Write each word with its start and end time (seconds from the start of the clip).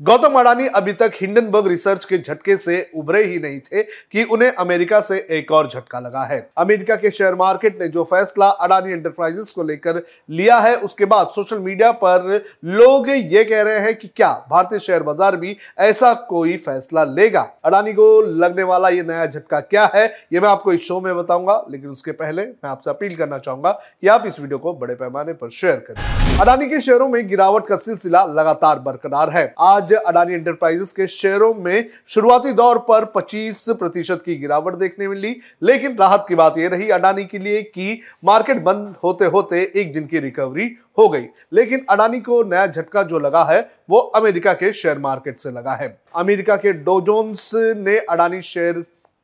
गौतम 0.00 0.38
अडानी 0.40 0.66
अभी 0.68 0.92
तक 0.92 1.12
Hindenburg 1.20 1.66
research 1.68 2.04
के 2.04 2.18
झटके 2.18 2.56
से 2.56 2.80
उभरे 2.96 3.22
ही 3.24 3.38
नहीं 3.38 3.58
थे 3.60 3.82
कि 3.82 4.24
उन्हें 4.24 4.52
अमेरिका 4.54 5.00
से 5.00 5.16
एक 5.30 5.52
और 5.52 5.68
झटका 5.68 6.00
लगा 6.00 6.24
है। 6.24 6.38
अमेरिका 6.58 6.96
के 6.96 7.10
शेयर 7.10 7.34
मार्केट 7.34 7.80
ने 7.80 7.88
जो 7.88 8.04
फैसला 8.04 8.48
अडानी 8.48 8.92
एंटरप्राइजेस 8.92 9.50
को 9.50 9.62
लेकर 9.62 10.02
लिया 10.30 10.58
है, 10.58 10.74
उसके 10.76 11.04
बाद 11.04 11.30
सोशल 11.34 11.58
मीडिया 11.58 11.90
पर 11.94 12.42
लोग 12.66 13.08
ये 13.10 13.44
कह 13.44 13.62
रहे 13.62 13.78
हैं 13.78 13.94
कि 13.96 14.08
क्या 14.08 14.32
भारतीय 14.50 14.78
शेयर 14.78 15.02
बाज़ार 15.02 15.36
भी 15.36 15.56
ऐसा 15.80 16.12
कोई 16.28 16.56
फैसला 16.58 17.04
लेगा? 17.04 17.40
अडानी 17.64 17.92
को 17.92 18.20
लगने 18.22 18.62
वाला 18.64 18.88
ये 18.88 19.02
नया 19.02 19.26
झटका 19.26 19.60
क्या 19.60 19.90
है, 19.94 20.06
ये 20.32 20.40
मैं 20.40 20.48
आपको 20.48 20.72
इस 20.72 20.86
शो 20.88 21.00
में 21.00 21.14
बताऊँगा, 21.16 21.64
लेकिन 21.70 21.90
उसके 21.90 22.12
पहले 22.12 22.42
मैं 22.42 22.70
आपसे 22.70 22.90
अपील 22.90 23.16
करना 23.16 23.38
चाहूँगा 23.38 23.70
कि 23.72 24.08
आप 24.08 24.26
इस 24.26 24.40
वीडियो 24.40 24.58
को 24.58 24.72
बड़े 24.74 24.94
पैमाने 24.94 25.32
पर 25.32 25.50
शेयर 25.50 25.84
करें। 25.88 26.38
अडानी 26.40 26.66
के 26.66 26.80
शेयरों 26.80 27.08
में 27.08 27.26
गिरावट 27.28 27.66
का 27.66 27.76
सिलसिला 27.78 28.24
लगातार 28.26 28.78
बरकरार 28.80 29.30
है। 29.30 29.44
आज 29.60 29.92
अडानी 29.92 30.34
एंटरप्राइजेस 30.34 30.92
के 30.92 31.06
शेयरों 31.06 31.54
में 31.54 31.88
शुरुआती 32.06 32.52
दौर 32.52 32.78
पर 32.78 33.04
25 33.04 33.64
प्रतिशत 33.68 34.22
की 34.24 34.36
गिरावट 34.36 34.74
देखने 34.74 35.08
मिली, 35.08 35.36
लेकिन 35.62 35.96
राहत 35.96 36.24
की 36.28 36.34
बात 36.34 36.58
यह 36.58 36.68
रही 36.68 36.90
अडानी 36.90 37.24
के 37.24 37.38
लिए 37.38 37.62
कि 37.62 38.00
मार्केट 38.24 38.62
बंद 38.62 38.94
होते 39.04 39.24
होते 39.24 39.72
एक 39.76 39.92
दिन 39.92 40.06
की 40.06 40.18
रिकवरी 40.18 40.70
हो 40.98 41.08
गई। 41.08 41.24
लेकिन 41.52 41.86
अडानी 41.90 42.20
को 42.20 42.42
नया 42.42 42.66
झटका 42.66 43.02
जो 43.02 43.18
लगा 43.18 43.44
है, 43.44 43.70
वो 43.90 43.98
अमेरिका 43.98 44.52
के 44.52 44.72
शेयर 44.72 44.98
मार्केट 44.98 45.38
से 45.38 45.50
लगा 45.50 45.74
है। 45.74 46.00
अमेरिका 46.14 46.56
के 46.56 46.72
डोजोन्स 46.72 47.50
ने 47.54 47.98
अडानी 47.98 48.42
शेयर 48.42 48.80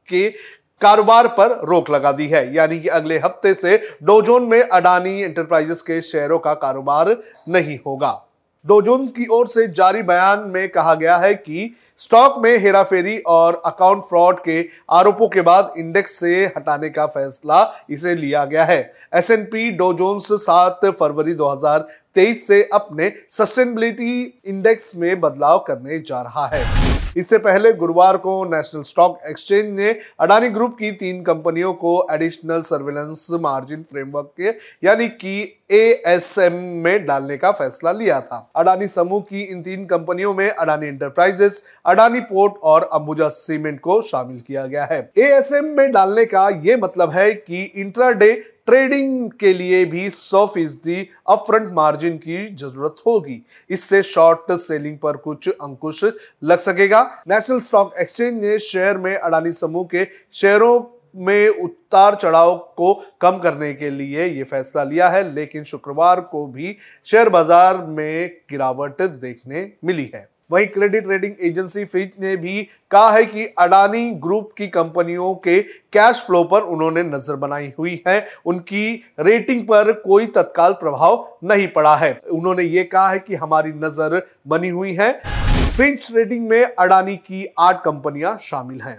के 0.08 0.28
कारोबार 0.80 1.28
पर 1.28 1.60
रोक 1.64 1.90
लगा 1.90 2.12
दी 2.12 2.26
है। 2.26 2.54
यानी 2.54 2.80
कि 2.80 2.88
अगले 2.88 3.18
हफ़्ते 3.18 3.54
से 3.54 3.76
डोजोन 4.02 4.42
में 4.42 4.62
अडानी 4.62 5.20
एंटरप्राइजेस 5.20 5.82
के 5.82 6.00
शेयरों 6.00 6.38
का 6.38 6.54
कारोबार 6.54 7.16
नहीं 7.48 7.78
होगा। 7.86 8.20
डोजोन्स 8.66 9.10
की 9.10 9.26
ओर 9.26 9.46
से 9.46 9.66
जारी 9.68 10.02
बयान 10.02 10.44
में 10.48 10.68
कहा 10.68 10.94
गया 10.94 11.16
है 11.16 11.34
कि 11.34 11.74
स्टॉक 11.98 12.38
में 12.38 12.58
हेराफेरी 12.58 13.18
और 13.26 13.60
अकाउंट 13.66 14.02
फ्रॉड 14.02 14.38
के 14.40 14.64
आरोपों 14.90 15.28
के 15.28 15.40
बाद 15.40 15.74
इंडेक्स 15.78 16.14
से 16.20 16.44
हटाने 16.46 16.88
का 16.88 17.06
फैसला 17.06 17.62
इसे 17.90 18.14
लिया 18.14 18.44
गया 18.44 18.64
है। 18.64 18.80
एस 19.14 19.30
एन 19.30 19.44
पी 19.44 19.70
डोजोन्स 19.70 20.32
सात 20.42 20.80
फरवरी 21.00 21.34
2023 21.34 22.46
से 22.46 22.62
अपने 22.72 23.12
सस्टेनेबिलिटी 23.30 24.40
इंडेक्स 24.46 24.92
में 24.96 25.20
बदलाव 25.20 25.64
करने 25.66 25.98
जा 25.98 26.22
रहा 26.22 26.46
है। 26.46 27.03
इससे 27.16 27.38
पहले 27.38 27.72
गुरुवार 27.74 28.16
को 28.16 28.44
नेशनल 28.46 28.82
स्टॉक 28.82 29.18
एक्सचेंज 29.26 29.68
ने 29.70 29.90
अडानी 30.20 30.48
ग्रुप 30.48 30.76
की 30.78 30.90
तीन 30.92 31.22
कंपनियों 31.22 31.72
को 31.74 32.06
एडिशनल 32.12 32.60
सर्विलेंस 32.62 33.28
मार्जिन 33.32 33.82
फ्रेमवर्क 33.82 34.32
के, 34.40 34.48
यानी 34.86 35.08
कि 35.08 35.60
एएसएम 35.72 36.52
में 36.84 37.04
डालने 37.06 37.36
का 37.36 37.50
फैसला 37.52 37.92
लिया 37.92 38.20
था। 38.20 38.50
अडानी 38.56 38.88
समूह 38.88 39.20
की 39.22 39.42
इन 39.42 39.62
तीन 39.62 39.84
कंपनियों 39.86 40.34
में 40.34 40.48
अडानी 40.48 40.88
इंटरप्राइजेस 40.88 41.62
अडानी 41.86 42.20
पोर्ट 42.22 42.54
और 42.62 42.88
अंबुजा 42.92 43.28
सीमेंट 43.30 43.80
को 43.80 44.00
शामिल 44.02 44.40
किया 44.40 44.66
गया 44.66 44.84
है। 44.84 44.98
एएसएम 45.18 45.76
में 45.76 45.90
डालने 45.92 46.24
का 46.24 46.48
ये 46.64 46.76
मतलब 46.76 47.10
है 47.10 47.32
कि 47.32 47.62
इंट्राडे 47.64 48.32
ट्रेडिंग 48.68 49.30
के 49.40 49.52
लिए 49.52 49.84
भी 49.84 50.08
100 50.10 50.44
फ़ीसदी 50.46 50.96
अपफ्रंट 51.28 51.72
मार्जिन 51.74 52.16
की 52.18 52.46
ज़रूरत 52.54 53.02
होगी। 53.06 53.40
इससे 53.70 54.02
शॉर्ट 54.04 54.52
सेलिंग 54.52 54.98
पर 54.98 55.16
कुछ 55.18 55.48
अंकुश 55.48 56.04
लग 56.04 56.58
सकेगा। 56.60 57.02
नेशनल 57.28 57.60
स्टॉक 57.60 57.94
एक्सचेंज 57.96 58.42
ने 58.42 58.58
शेयर 58.60 58.98
में 58.98 59.14
अडानी 59.16 59.52
समूह 59.52 59.84
के 59.84 60.06
शेयरों 60.34 60.82
में 61.16 61.48
उतार 61.48 62.14
चढ़ाव 62.14 62.56
को 62.76 62.92
कम 63.20 63.38
करने 63.38 63.72
के 63.74 63.90
लिए 63.90 64.26
ये 64.26 64.44
फैसला 64.44 64.84
लिया 64.84 65.08
है, 65.08 65.22
लेकिन 65.34 65.64
शुक्रवार 65.64 66.20
को 66.22 66.46
भी 66.46 66.76
शेयर 67.06 67.28
बाज़ार 67.28 67.76
में 67.88 68.30
गिरावट 68.50 69.02
देखने 69.02 69.70
मिली 69.84 70.10
है। 70.14 70.28
वहीं 70.50 70.66
क्रेडिट 70.66 71.08
रेटिंग 71.08 71.34
एजेंसी 71.40 71.84
फिच 71.84 72.12
ने 72.20 72.36
भी 72.36 72.62
कहा 72.90 73.10
है 73.10 73.24
कि 73.24 73.44
अडानी 73.58 74.10
ग्रुप 74.22 74.50
की 74.58 74.66
कंपनियों 74.68 75.34
के 75.36 75.60
कैश 75.92 76.20
फ्लो 76.20 76.42
पर 76.44 76.62
उन्होंने 76.64 77.02
नज़र 77.02 77.36
बनाई 77.36 77.72
हुई 77.78 78.02
है। 78.08 78.26
उनकी 78.46 78.92
रेटिंग 79.20 79.62
पर 79.62 79.92
कोई 80.00 80.26
तत्काल 80.26 80.72
प्रभाव 80.72 81.38
नहीं 81.44 81.68
पड़ा 81.68 81.96
है। 81.96 82.12
उन्होंने 82.32 82.62
ये 82.62 82.84
कहा 82.84 83.08
है 83.10 83.18
कि 83.18 83.34
हमारी 83.34 83.72
नज़र 83.74 84.20
बनी 84.48 84.68
हुई 84.68 84.92
है। 84.92 85.12
फिंच 85.68 86.08
रेटिंग 86.14 86.48
में 86.48 86.62
अडानी 86.64 87.16
की 87.16 87.46
आठ 87.58 87.82
कंपनियाँ 87.84 88.36
शामिल 88.42 88.80
हैं। 88.80 88.98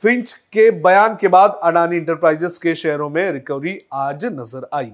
फिंच 0.00 0.32
के 0.52 0.70
बयान 0.82 1.16
के 1.20 1.28
बाद 1.28 1.60
अडानी 1.62 1.96
इंटरप्राइजेस 1.96 2.58
के 2.58 2.74
शेयरों 2.74 3.08
में 3.10 3.30
रिकवरी 3.32 3.78
आज 3.92 4.24
नज़र 4.24 4.68
आई। 4.74 4.90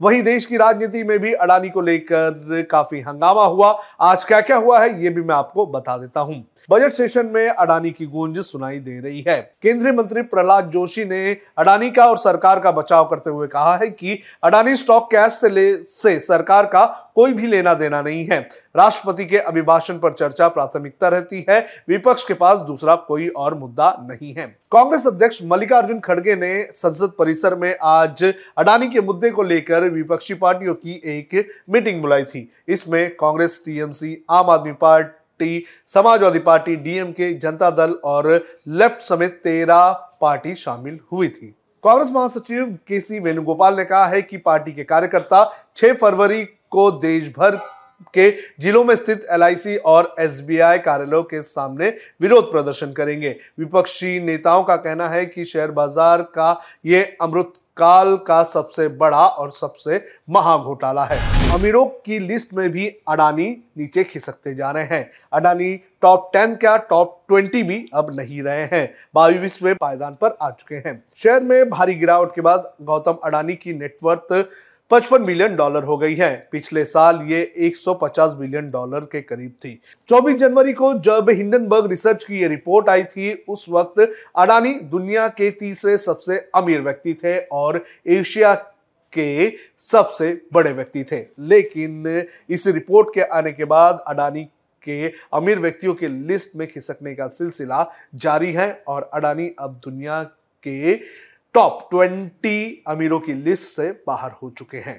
वहीं 0.00 0.22
देश 0.22 0.44
की 0.44 0.56
राजनीति 0.56 1.02
में 1.04 1.18
भी 1.18 1.32
अडानी 1.32 1.68
को 1.68 1.80
लेकर 1.80 2.66
काफ़ी 2.70 3.00
हंगामा 3.00 3.44
हुआ। 3.44 3.70
आज 4.00 4.24
क्या 4.24 4.40
क्या 4.40 4.56
हुआ 4.56 4.80
है, 4.80 5.02
ये 5.02 5.10
भी 5.10 5.22
मैं 5.22 5.34
आपको 5.34 5.66
बता 5.66 5.96
देता 5.98 6.20
हूँ। 6.20 6.44
बजट 6.70 6.92
सेशन 6.92 7.26
में 7.26 7.48
अडानी 7.48 7.90
की 7.90 8.06
गूंज 8.06 8.38
सुनाई 8.38 8.78
दे 8.78 8.98
रही 9.00 9.24
है। 9.28 9.40
केंद्रीय 9.62 9.92
मंत्री 9.92 10.22
प्रहलाद 10.22 10.70
जोशी 10.70 11.04
ने 11.04 11.36
अडानी 11.58 11.90
का 11.90 12.06
और 12.06 12.18
सरकार 12.18 12.60
का 12.60 12.70
बचाव 12.72 13.04
करते 13.04 13.30
हुए 13.30 13.46
कहा 13.46 13.76
है 13.76 13.88
कि 13.88 14.18
अडानी 14.44 14.76
स्टॉक 14.76 15.10
कैश 15.10 15.32
से 15.32 15.48
ले, 15.48 15.76
से 15.76 16.18
सरकार 16.20 16.66
का 16.66 16.84
कोई 17.14 17.32
भी 17.32 17.46
लेना 17.46 17.74
देना 17.74 18.00
नहीं 18.02 18.24
है। 18.24 18.38
राष्ट्रपति 18.76 19.24
के 19.24 19.38
अभिभाषण 19.38 19.98
पर 19.98 20.12
चर्चा 20.12 20.48
प्राथमिकता 20.48 21.08
रहती 21.08 21.44
है, 21.50 21.60
विपक्ष 21.88 22.24
के 22.24 22.34
पास 22.34 22.58
दूसरा 22.58 22.94
कोई 22.96 23.28
और 23.28 23.54
मुद्दा 23.54 23.90
नहीं 24.10 24.32
है। 24.34 24.46
कांग्रेस 24.72 25.06
अध्यक्ष 25.06 25.40
मल्लिकार्जुन 25.44 26.00
खड़गे 26.00 26.34
ने 26.36 26.68
संसद 26.74 27.12
परिसर 27.18 27.54
में 27.54 27.74
आज 27.82 28.24
अडानी 28.58 28.88
के 28.88 29.00
मुद्दे 29.00 29.30
को 29.30 29.42
लेकर 29.42 29.88
विपक्षी 29.90 30.34
पार्टियों 30.34 30.74
की 30.74 31.00
एक 31.04 31.48
मीटिंग 31.70 32.00
बुलाई 32.00 32.24
थी। 32.24 32.50
इसमें 32.68 33.14
Congress, 33.14 33.62
TMC, 33.66 34.24
Aam 34.30 34.50
Aadmi 34.50 34.72
party 34.72 35.24
party, 35.40 35.64
Samajwadi 35.86 36.38
party, 36.38 36.76
DMK, 36.76 37.32
Janata 37.34 37.70
Dal 37.70 37.92
और 38.04 38.44
लेफ़्ट 38.68 38.98
समेत 38.98 39.40
तेरह 39.44 39.90
पार्टी 40.20 40.54
शामिल 40.54 40.98
हुई 41.12 41.28
थी। 41.28 41.54
कांग्रेस 41.84 42.10
महासचिव 42.10 42.66
के 42.88 43.00
सी 43.00 43.18
वेणुगोपाल 43.18 43.76
ने 43.76 43.84
कहा 43.84 44.06
है 44.06 44.22
कि 44.22 44.36
पार्टी 44.36 44.72
के 44.72 44.84
कार्यकर्ता 44.84 45.44
6 45.76 45.92
फरवरी 45.92 46.44
को 46.44 46.90
देश 46.90 47.28
भर 47.28 47.56
के 48.14 48.30
जिलों 48.60 48.84
में 48.84 48.94
स्थित 48.96 49.26
एलआईसी 49.32 49.76
और 49.76 50.14
एसबीआई 50.20 50.78
कार्यालयों 50.78 51.22
के 51.24 51.42
सामने 51.42 51.88
विरोध 52.20 52.50
प्रदर्शन 52.52 52.92
करेंगे। 52.92 53.36
विपक्षी 53.58 54.18
नेताओं 54.20 54.64
का 54.64 54.76
कहना 54.78 55.08
है 55.08 55.24
कि 55.26 55.44
शेयर 55.44 55.70
बाज़ार 55.70 56.22
का 56.34 56.58
ये 56.86 57.02
अमृत 57.22 57.52
काल 57.76 58.14
का 58.16 58.42
सबसे 58.44 58.86
बड़ा 58.90 59.26
और 59.26 59.50
सबसे 59.52 60.00
महा 60.30 60.56
घोटाला 60.58 61.04
है। 61.04 61.18
अमीरों 61.54 61.84
की 61.86 62.18
लिस्ट 62.18 62.54
में 62.54 62.68
भी 62.70 62.86
अडानी 63.08 63.48
नीचे 63.78 64.04
खिसकते 64.04 64.54
जा 64.54 64.70
रहे 64.70 64.84
हैं। 64.84 65.10
अडानी 65.32 65.74
टॉप 66.02 66.30
टेन 66.32 66.54
क्या 66.54 66.76
टॉप 66.90 67.20
ट्वेंटी 67.28 67.62
भी 67.62 67.84
अब 67.94 68.14
नहीं 68.16 68.42
रहे 68.42 68.64
हैं। 68.72 68.88
बाईसवें 69.14 69.74
पायदान 69.74 70.16
पर 70.20 70.36
आ 70.42 70.50
चुके 70.50 70.74
हैं। 70.76 71.02
शेयर 71.16 71.42
में 71.42 71.68
भारी 71.70 71.94
गिरावट 71.94 72.34
के 72.34 72.40
बाद 72.40 72.72
गौतम 72.82 73.18
अडानी 73.24 73.54
की 73.54 73.74
नेटवर्थ 73.74 74.32
पचपन 74.90 75.22
मिलियन 75.22 75.56
डॉलर 75.56 75.84
हो 75.84 75.96
गई 75.96 76.14
है। 76.14 76.48
पिछले 76.52 76.84
साल 76.84 77.20
ये 77.22 77.40
150 77.56 78.34
बिलियन 78.34 78.70
डॉलर 78.70 79.00
के 79.00 79.20
करीब 79.20 79.50
थी। 79.50 79.80
24 80.08 80.36
जनवरी 80.36 80.72
को 80.72 80.92
जब 80.94 81.30
हिंडनबर्ग 81.30 81.86
रिसर्च 81.86 82.24
की 82.24 82.38
ये 82.38 82.48
रिपोर्ट 82.48 82.88
आई 82.88 83.04
थी, 83.04 83.44
उस 83.48 83.66
वक्त 83.70 84.12
अडानी 84.36 84.74
दुनिया 84.74 85.28
के 85.28 85.50
तीसरे 85.50 85.98
सबसे 85.98 86.38
अमीर 86.54 86.80
व्यक्ति 86.80 87.14
थे 87.14 87.38
और 87.38 87.84
एशिया 88.06 88.54
के 89.12 89.50
सबसे 89.78 90.42
बड़े 90.52 90.72
व्यक्ति 90.72 91.04
थे। 91.04 91.26
लेकिन 91.38 92.26
इस 92.50 92.66
रिपोर्ट 92.66 93.08
के 93.14 93.20
आने 93.20 93.52
के 93.52 93.64
बाद 93.64 94.04
अडानी 94.06 94.44
के 94.84 95.08
अमीर 95.32 95.58
व्यक्तियों 95.58 95.94
के 95.94 96.08
लिस्ट 96.08 96.56
में 96.56 96.68
खिसकने 96.68 97.14
का 97.14 97.26
सिलसिला 97.26 97.86
जारी 98.14 98.52
है 98.52 98.82
और 98.88 99.10
अडानी 99.14 99.50
अब 99.58 99.80
दुनिया 99.84 100.22
के 100.64 100.94
टॉप 101.56 101.88
20 101.92 102.82
अमीरों 102.88 103.18
की 103.20 103.32
लिस्ट 103.34 103.64
से 103.64 103.84
बाहर 104.06 104.32
हो 104.32 104.50
चुके 104.58 104.76
हैं। 104.76 104.98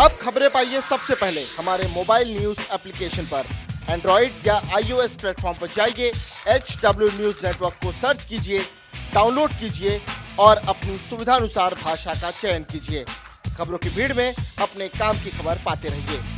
अब 0.00 0.10
खबरें 0.10 0.48
पाइए 0.50 0.80
सबसे 0.80 1.14
पहले। 1.14 1.40
हमारे 1.40 1.86
मोबाइल 1.86 2.28
न्यूज़ 2.38 2.60
एप्लीकेशन 2.74 3.24
पर। 3.24 3.46
एंड्रॉइड 3.90 4.46
या 4.46 4.54
आईओएस 4.76 5.16
प्लेटफॉर्म 5.16 5.58
पर 5.58 5.66
जाइए 5.66 6.12
एच 6.48 6.76
डब्ल्यू 6.84 7.08
न्यूज़ 7.08 7.46
नेटवर्क 7.46 7.74
को 7.74 7.92
सर्च 7.92 8.24
कीजिए, 8.24 8.60
डाउनलोड 9.14 9.50
कीजिए 9.50 10.00
और 10.38 10.56
अपनी 10.68 10.98
सुविधानुसार 10.98 11.74
भाषा 11.74 12.14
का 12.14 12.30
चयन 12.30 12.62
कीजिए। 12.62 13.04
खबरों 13.58 13.78
की 13.78 13.88
भीड़ 13.88 14.12
में 14.12 14.34
अपने 14.60 14.88
काम 14.88 15.22
की 15.24 15.30
खबर 15.30 15.62
पाते 15.66 15.88
रहिए। 15.88 16.37